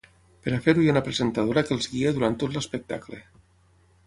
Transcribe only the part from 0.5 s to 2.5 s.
fer-ho hi ha una presentadora que els guia durant